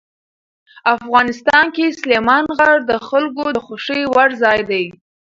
[0.95, 4.85] افغانستان کې سلیمان غر د خلکو د خوښې وړ ځای دی.